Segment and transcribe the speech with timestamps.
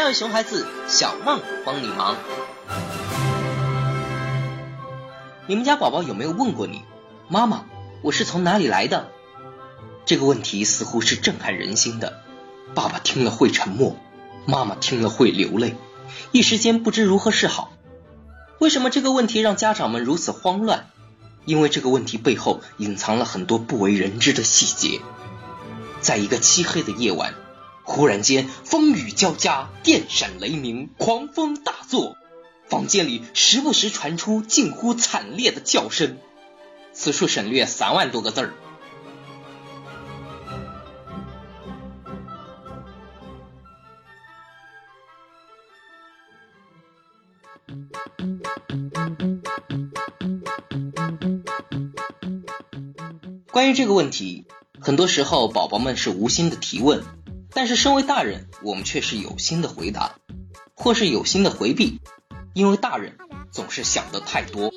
[0.00, 2.16] 亲爱的熊孩子，小梦帮你忙。
[5.46, 6.84] 你们家宝宝有没有问过你，
[7.28, 7.66] 妈妈，
[8.00, 9.10] 我是从哪里来的？
[10.06, 12.22] 这个问题似乎是震撼人心的。
[12.74, 13.94] 爸爸听了会沉默，
[14.46, 15.76] 妈妈听了会流泪，
[16.32, 17.70] 一时间不知如何是好。
[18.58, 20.86] 为什么这个问题让家长们如此慌乱？
[21.44, 25.02] 因为这个问题背后隐藏了很多不为人知的细节。
[26.00, 27.34] 在一个漆黑的夜晚。
[27.92, 32.16] 忽然间，风雨交加，电闪雷鸣，狂风大作，
[32.68, 36.16] 房间里时不时传出近乎惨烈的叫声。
[36.92, 38.54] 此处省略三万多个字儿。
[53.50, 54.46] 关于这个问题，
[54.80, 57.19] 很多时候宝宝们是无心的提问。
[57.52, 60.16] 但是，身为大人，我们却是有心的回答，
[60.74, 62.00] 或是有心的回避，
[62.54, 63.16] 因为大人
[63.50, 64.72] 总是想的太多。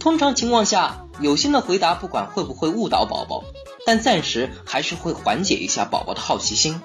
[0.00, 3.44] 通常情况下，有心的回答不管会不会误导宝宝，
[3.86, 6.80] 但暂时还是会缓解一下宝宝的好奇心；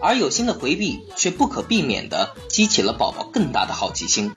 [0.00, 4.34] 而有心的回避却不可避免的激起了宝宝更大的好奇心。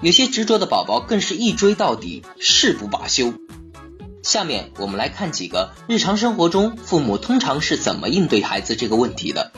[0.00, 3.34] 有些执着的宝宝更是一追到底，誓不罢休。
[4.32, 9.52] 下面我们来看几个日常生活中父母通常是怎么应对孩子这个问题的。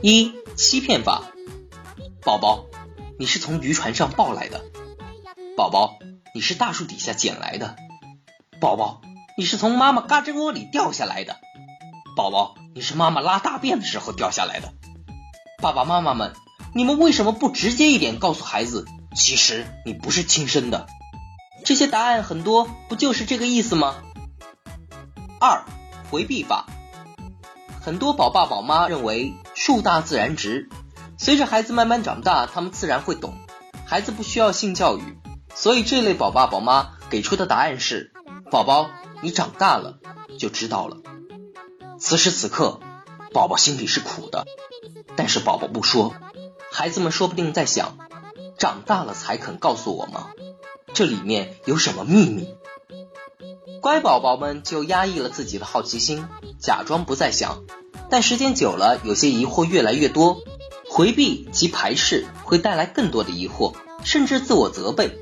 [0.00, 1.22] 一、欺骗法。
[2.24, 2.64] 宝宝，
[3.20, 4.64] 你是从渔船上抱来的。
[5.56, 6.00] 宝宝，
[6.34, 7.76] 你是大树底下捡来的。
[8.58, 9.00] 宝宝，
[9.38, 11.36] 你是从妈妈嘎吱窝里掉下来的。
[12.16, 14.72] 宝宝，你是妈妈拉大便的时候掉下来的。
[15.62, 16.32] 爸爸妈妈们，
[16.74, 20.88] 你们为什么不直接一点告诉孩子，其实你不是亲生的？
[21.64, 23.96] 这些答案很多，不就是这个意思吗？
[25.40, 25.64] 二
[26.10, 26.66] 回避法，
[27.80, 30.68] 很多宝爸宝妈认为树大自然直，
[31.18, 33.34] 随着孩子慢慢长大，他们自然会懂，
[33.86, 35.18] 孩子不需要性教育，
[35.54, 38.12] 所以这类宝爸宝妈给出的答案是：
[38.50, 38.90] 宝宝，
[39.20, 39.98] 你长大了
[40.38, 40.96] 就知道了。
[41.98, 42.80] 此时此刻，
[43.32, 44.46] 宝宝心里是苦的，
[45.14, 46.14] 但是宝宝不说，
[46.72, 47.96] 孩子们说不定在想：
[48.58, 50.30] 长大了才肯告诉我吗？
[50.94, 52.48] 这里面有什么秘密？
[53.80, 56.26] 乖宝宝们就压抑了自己的好奇心，
[56.60, 57.64] 假装不再想。
[58.10, 60.42] 但时间久了，有些疑惑越来越多，
[60.88, 65.18] 回避及排斥会带来更多的疑惑，甚至自我责备。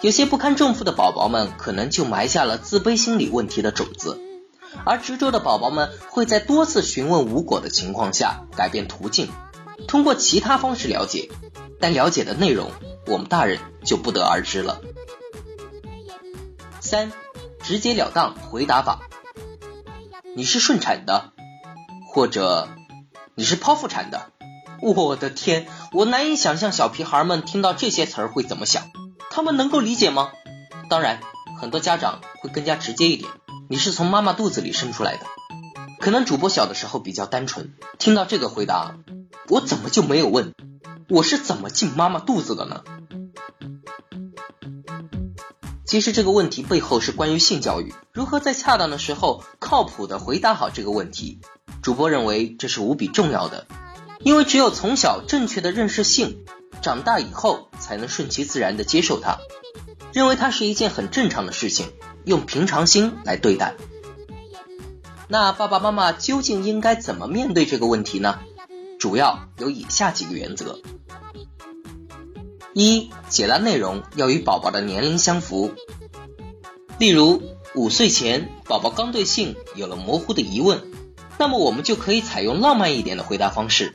[0.00, 4.18] 有些不堪重负的宝宝们可能就埋下了自卑心理问题的种子，
[4.84, 9.28] 而执着的宝宝们会在多次询问无果的情况下改变途径，
[9.88, 11.30] 通过其他方式了解，
[11.80, 12.70] 但了解的内容
[13.06, 14.80] 我们大人就不得而知了。
[16.80, 17.12] 三，
[17.62, 19.00] 直截了当回答法。
[20.34, 21.32] 你是顺产的，
[22.08, 22.68] 或者
[23.34, 24.30] 你是剖腹产的。
[24.80, 28.90] 我的天，我难以想象小屁孩们听到这些词儿会怎么想，
[29.30, 30.32] 他们能够理解吗？
[30.88, 31.20] 当然，
[31.60, 33.30] 很多家长会更加直接一点，
[33.68, 35.26] 你是从妈妈肚子里生出来的。
[36.00, 38.96] 可能主播小的时候比较单纯，听到这个回答，
[39.52, 40.54] 我怎么就没有问，
[41.10, 42.84] 我是怎么进妈妈肚子的呢？
[45.84, 51.38] 其实这个问题背后是关于性教育，如何在恰当的时候靠谱的回答好这个问题。
[51.82, 53.66] 主播认为这是无比重要的，
[54.20, 56.46] 因为只有从小正确的认识性，
[56.80, 59.36] 长大以后才能顺其自然的接受它，
[60.14, 61.92] 认为它是一件很正常的事情，
[62.24, 63.74] 用平常心来对待。
[65.28, 68.38] 那爸爸妈妈究竟应该怎么面对这个问题呢？
[69.02, 70.78] 主要有以下几个原则。
[72.72, 75.74] 一、解答内容要与宝宝的年龄相符。
[77.00, 77.42] 例如，
[77.74, 80.84] 五岁前宝宝刚对性有了模糊的疑问，
[81.36, 83.92] 那么我们就可以采用浪漫一点的回答方式。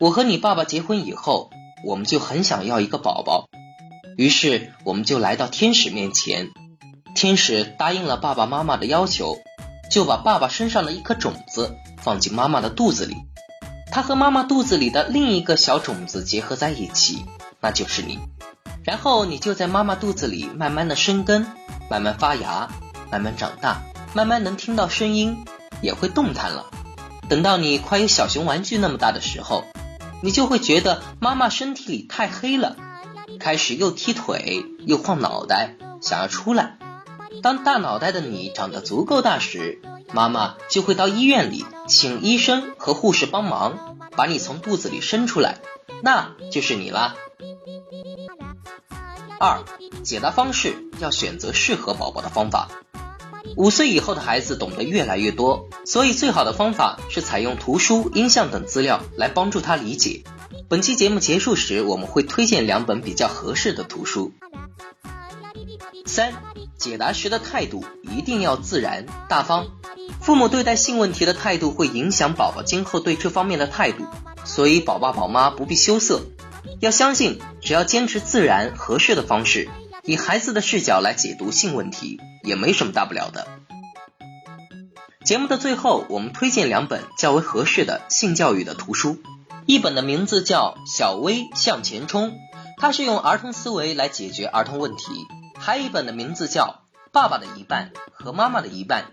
[0.00, 1.48] 我和你爸爸结婚以后，
[1.82, 3.48] 我们就很想要一个宝宝，
[4.18, 6.50] 于是我们就来到天使面前，
[7.14, 9.38] 天使答应了爸爸妈妈的要求，
[9.90, 13.16] 就把爸爸身上的一颗种子放进妈妈的肚子里。
[13.90, 17.24] 它和妈妈肚子里的另一个小种子结合在一起，
[17.60, 18.18] 那就是你。
[18.84, 21.46] 然后你就在妈妈肚子里慢慢的生根，
[21.90, 22.68] 慢慢发芽，
[23.10, 25.44] 慢慢长大，慢慢能听到声音，
[25.82, 26.66] 也会动弹了。
[27.28, 29.64] 等到你快有小熊玩具那么大的时候，
[30.22, 32.76] 你就会觉得妈妈身体里太黑了，
[33.40, 36.78] 开始又踢腿又晃脑袋，想要出来。
[37.42, 39.80] 当大脑袋的你长得足够大时，
[40.12, 45.58] 妈妈就会到医院里请医生和护士帮忙，把你从肚子里生出来，
[46.02, 47.16] 那就是你啦。
[49.38, 49.64] 二，
[50.02, 52.68] 解答方式要选择适合宝宝的方法。
[53.56, 60.24] 五岁以后的孩子懂得越来越多，所以最好的方法是采用图书、音像等资料来帮助他理解。
[60.68, 64.32] 本期节目结束时，我们会推荐两本比较合适的图书。
[66.06, 66.32] 三、
[66.76, 69.66] 解答时的态度一定要自然大方。
[70.20, 74.04] 父母对待性问题的态度会影响宝宝今后对这方面的态度，
[74.44, 76.22] 所以宝爸宝妈不必羞涩，
[76.80, 79.68] 要相信只要坚持自然合适的方式，
[80.04, 82.20] 以孩子的视角来解读性问题。
[82.46, 83.48] 也没什么大不了的。
[85.24, 89.18] 节目的最后，我们推荐两本较为合适的性教育的图书，
[89.66, 92.30] 一本的名字叫《小薇向前冲》，
[92.78, 95.12] 它是用儿童思维来解决儿童问题；
[95.66, 99.06] 还有一本的名字叫《爸爸的一半和妈妈的一半》。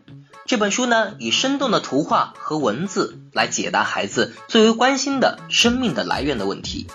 [0.45, 6.85] 这本书呢，以生动的图画和文字来解答孩子最为关心的生命的来源的问题。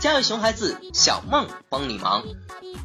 [0.00, 2.24] 家有熊孩子，小梦帮你忙。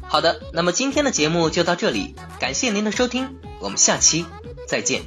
[0.04, 4.24] 好的，那么今天的节目就到这里，感谢您的收听，我们下期
[4.68, 5.02] 再见。